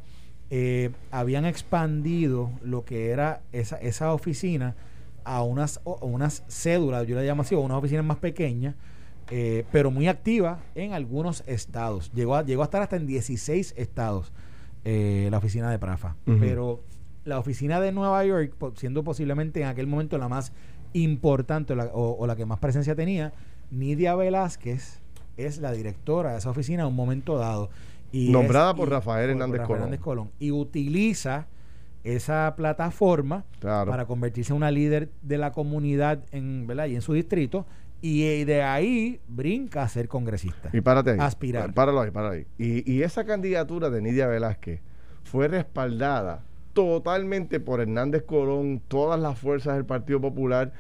[0.52, 4.76] eh, habían expandido lo que era esa, esa oficina
[5.24, 8.76] a unas, unas cédulas, yo la llamo así, o unas oficinas más pequeñas,
[9.32, 12.12] eh, pero muy activa en algunos estados.
[12.14, 14.32] Llegó a, llegó a estar hasta en 16 estados
[14.86, 16.16] eh, la oficina de Prafa.
[16.26, 16.82] Pero
[17.26, 20.52] la oficina de Nueva York, siendo posiblemente en aquel momento la más
[20.94, 23.34] importante o la, que más presencia tenía,
[23.72, 25.02] Nidia Velázquez
[25.38, 27.70] es la directora de esa oficina en un momento dado.
[28.12, 29.62] Y Nombrada por, Rafael, Hernández
[30.00, 30.32] Colón.
[30.40, 31.48] Y utiliza
[32.04, 36.88] esa plataforma para convertirse en una líder de la comunidad en, ¿verdad?
[36.88, 37.66] y en su distrito
[38.02, 40.70] y de ahí brinca a ser congresista.
[40.74, 41.18] Y párate ahí.
[41.20, 41.74] Aspirar.
[41.74, 42.46] Páralo ahí, páralo ahí.
[42.58, 44.82] Y, y esa candidatura de Nidia Velázquez
[45.24, 50.72] fue respaldada totalmente por Hernández Colón, todas las fuerzas del Partido Popular.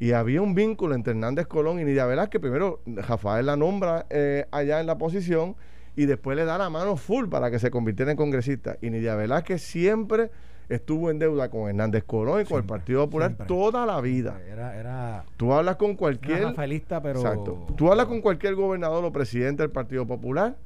[0.00, 2.40] Y había un vínculo entre Hernández Colón y Nidia Velázquez.
[2.40, 5.56] Primero, Rafael la nombra eh, allá en la posición
[5.96, 8.76] y después le da la mano full para que se convirtiera en congresista.
[8.80, 10.30] Y Nidia Velázquez siempre
[10.68, 14.40] estuvo en deuda con Hernández Colón y con el Partido Popular toda la vida.
[14.48, 16.54] Era, era, Tú hablas con cualquier.
[16.54, 17.20] pero.
[17.20, 17.66] Exacto.
[17.76, 20.56] Tú hablas con cualquier gobernador o presidente del Partido Popular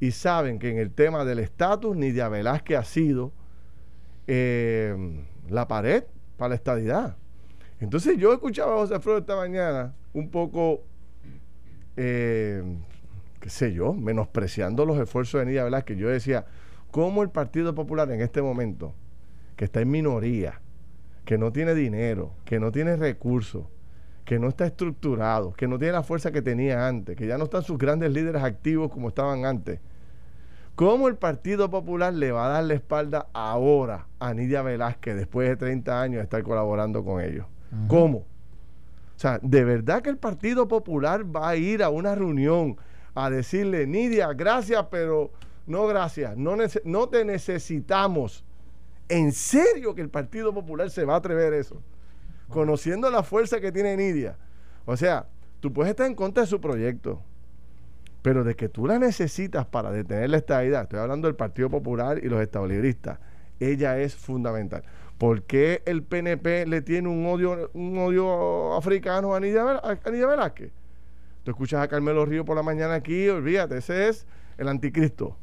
[0.00, 3.32] y saben que en el tema del estatus, Nidia Velázquez ha sido
[4.26, 6.04] eh, la pared
[6.36, 7.16] para la estadidad.
[7.80, 10.82] Entonces yo escuchaba a José Alfredo esta mañana un poco,
[11.96, 12.62] eh,
[13.40, 15.98] qué sé yo, menospreciando los esfuerzos de Nidia Velázquez.
[15.98, 16.46] Yo decía,
[16.90, 18.94] ¿cómo el Partido Popular en este momento
[19.56, 20.60] que está en minoría,
[21.24, 23.66] que no tiene dinero, que no tiene recursos,
[24.24, 27.44] que no está estructurado, que no tiene la fuerza que tenía antes, que ya no
[27.44, 29.80] están sus grandes líderes activos como estaban antes.
[30.74, 35.48] ¿Cómo el Partido Popular le va a dar la espalda ahora a Nidia Velázquez después
[35.48, 37.46] de 30 años de estar colaborando con ellos?
[37.86, 38.18] ¿Cómo?
[38.18, 42.76] O sea, ¿de verdad que el Partido Popular va a ir a una reunión
[43.14, 45.30] a decirle, Nidia, gracias, pero
[45.66, 48.44] no gracias, no, no te necesitamos?
[49.08, 51.82] ¿En serio que el Partido Popular se va a atrever eso?
[52.48, 54.36] Conociendo la fuerza que tiene Nidia.
[54.86, 55.26] O sea,
[55.60, 57.22] tú puedes estar en contra de su proyecto,
[58.22, 62.18] pero de que tú la necesitas para detener la estabilidad, estoy hablando del Partido Popular
[62.22, 63.18] y los estabilistas,
[63.60, 64.82] ella es fundamental.
[65.18, 70.26] ¿Por qué el PNP le tiene un odio, un odio africano a Nidia, a Nidia
[70.26, 70.72] Velázquez?
[71.44, 75.36] Tú escuchas a Carmelo Río por la mañana aquí, olvídate, ese es el anticristo.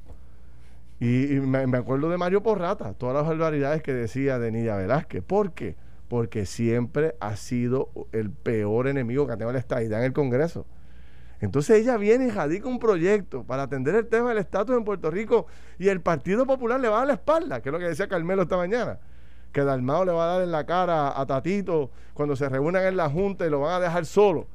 [1.03, 5.23] Y, me, acuerdo de Mario Porrata, todas las barbaridades que decía de Nidia Velázquez.
[5.23, 5.75] ¿Por qué?
[6.07, 10.67] Porque siempre ha sido el peor enemigo que ha tenido la estadidad en el Congreso.
[11.39, 15.09] Entonces ella viene y radica un proyecto para atender el tema del estatus en Puerto
[15.09, 15.47] Rico
[15.79, 18.07] y el Partido Popular le va a dar la espalda, que es lo que decía
[18.07, 18.99] Carmelo esta mañana.
[19.51, 22.95] Que Dalmao le va a dar en la cara a Tatito cuando se reúnan en
[22.95, 24.45] la Junta y lo van a dejar solo.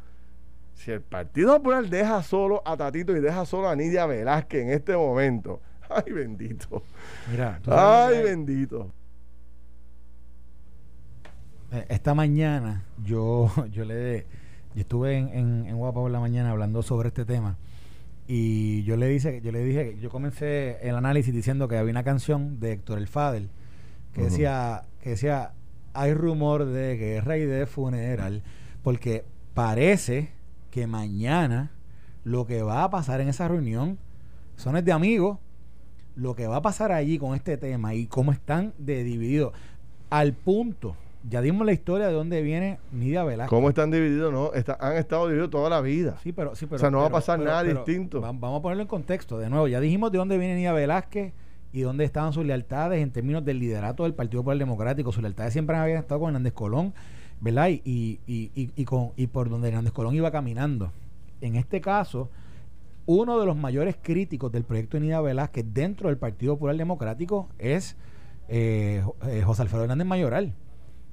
[0.75, 4.71] Si el Partido Popular deja solo a Tatito y deja solo a Nidia Velázquez en
[4.71, 5.61] este momento,
[6.05, 6.83] Ay, bendito.
[7.31, 8.91] Mira, ay, bendito.
[11.73, 14.27] Eh, esta mañana yo, yo le
[14.75, 17.57] yo estuve en, en, en Guapa por la mañana hablando sobre este tema
[18.29, 22.03] y yo le dije, yo le dije, yo comencé el análisis diciendo que había una
[22.03, 23.51] canción de Héctor El Fadel
[24.13, 25.53] que decía, que decía,
[25.93, 28.43] hay rumor de guerra y de funeral,
[28.83, 30.31] porque parece
[30.71, 31.71] que mañana
[32.25, 33.99] lo que va a pasar en esa reunión
[34.57, 35.39] son de amigos
[36.17, 39.53] lo que va a pasar allí con este tema y cómo están de divididos
[40.11, 40.97] al punto
[41.29, 43.51] ya dimos la historia de dónde viene Nidia Velázquez.
[43.51, 44.33] ¿Cómo están divididos?
[44.33, 46.17] No, han estado divididos toda la vida.
[46.23, 48.21] Sí, pero, sí, pero o sea, no va a pasar nada distinto.
[48.21, 49.39] Vamos a ponerlo en contexto.
[49.39, 51.33] De nuevo, ya dijimos de dónde viene Nidia Velázquez
[51.73, 55.11] y dónde estaban sus lealtades en términos del liderato del Partido Popular Democrático.
[55.11, 56.95] Sus lealtades siempre habían estado con Hernández Colón,
[57.41, 57.71] ¿verdad?
[57.71, 60.93] Y, y, y, y, con, y por donde Hernández Colón iba caminando.
[61.41, 62.31] En este caso,
[63.07, 67.49] uno de los mayores críticos del proyecto de Nida Velázquez dentro del Partido Popular Democrático
[67.59, 67.97] es
[68.49, 70.55] eh, eh, José Alfredo Hernández Mayoral,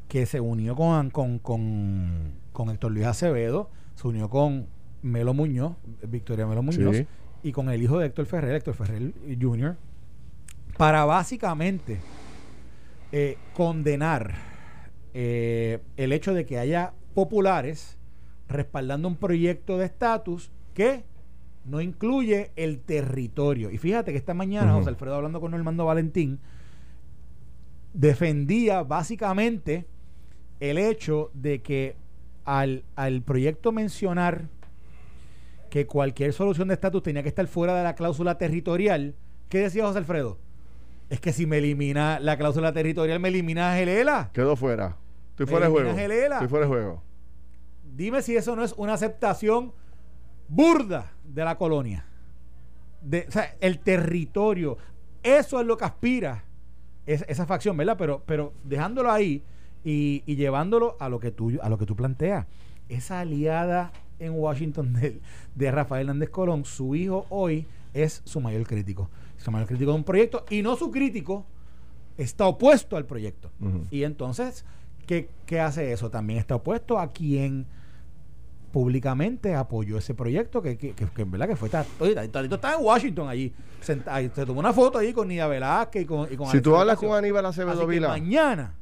[0.07, 4.67] que se unió con, con, con, Héctor Luis Acevedo, se unió con
[5.01, 5.75] Melo Muñoz,
[6.07, 7.05] Victoria Melo Muñoz,
[7.43, 9.75] y con el hijo de Héctor Ferrer, Héctor Ferrer Jr.,
[10.77, 11.99] para básicamente
[13.11, 14.33] eh, condenar
[15.13, 17.99] eh, el hecho de que haya populares
[18.47, 21.03] respaldando un proyecto de estatus que
[21.65, 23.71] no incluye el territorio.
[23.71, 26.39] Y fíjate que esta mañana, José Alfredo hablando con Normando Valentín,
[27.93, 29.85] defendía básicamente
[30.59, 31.95] el hecho de que
[32.45, 34.49] al, al proyecto mencionar
[35.69, 39.15] que cualquier solución de estatus tenía que estar fuera de la cláusula territorial,
[39.49, 40.37] ¿qué decía José Alfredo?
[41.09, 44.31] Es que si me elimina la cláusula territorial, me elimina a Gelela.
[44.33, 44.97] Quedó fuera.
[45.31, 45.89] Estoy fuera de juego.
[45.89, 47.03] Estoy fuera de juego.
[47.95, 49.73] Dime si eso no es una aceptación
[50.47, 52.05] burda de la colonia.
[53.01, 54.77] De, o sea, el territorio.
[55.21, 56.43] Eso es lo que aspira
[57.05, 57.97] esa facción, ¿verdad?
[57.97, 59.43] Pero, pero dejándolo ahí
[59.83, 62.45] y, llevándolo a lo que tú, a lo que tú planteas.
[62.89, 65.19] Esa aliada en Washington de,
[65.55, 69.09] de Rafael Hernández Colón, su hijo hoy es su mayor crítico.
[69.37, 71.45] Su mayor crítico de un proyecto y no su crítico
[72.17, 73.51] está opuesto al proyecto.
[73.91, 74.65] Y entonces,
[75.05, 76.09] ¿qué, ¿qué, hace eso?
[76.09, 77.65] También está opuesto a quien
[78.73, 83.53] públicamente apoyó ese proyecto que, que, que, verdad que fue Tadito está en Washington allí
[83.79, 83.95] se
[84.47, 87.45] tomó una foto allí con Nida Velázquez y con, y si tú hablas con Aníbal
[87.45, 88.07] Acevedo Vila.
[88.07, 88.73] mañana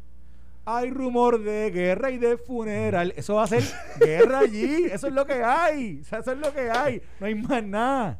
[0.64, 3.14] hay rumor de guerra y de funeral.
[3.18, 3.64] Eso va a ser
[4.00, 7.28] guerra allí eso es lo que hay o sea, eso es lo que hay no
[7.28, 8.20] hay más nada.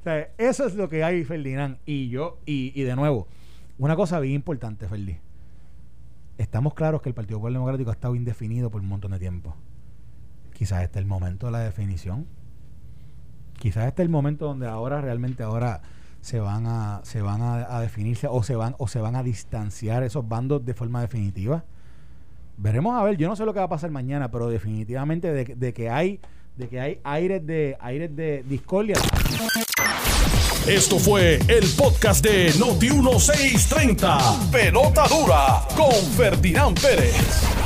[0.00, 1.78] O sea, eso es lo que hay Ferdinand.
[1.86, 3.26] Y yo y, y de nuevo
[3.78, 5.16] una cosa bien importante Ferdi.
[6.36, 9.56] Estamos claros que el Partido Popular Democrático ha estado indefinido por un montón de tiempo
[10.56, 12.26] quizás este es el momento de la definición.
[13.58, 15.82] Quizás este es el momento donde ahora realmente ahora
[16.20, 20.02] se van a se van a, definirse o se van o se van a distanciar
[20.02, 21.64] esos bandos de forma definitiva.
[22.56, 25.74] Veremos a ver, yo no sé lo que va a pasar mañana, pero definitivamente de,
[25.74, 26.20] que hay
[26.56, 28.96] de que hay aires de aires de discordia.
[30.66, 34.50] Esto fue el podcast de Noti 1630.
[34.50, 37.65] Pelota dura con Ferdinand Pérez.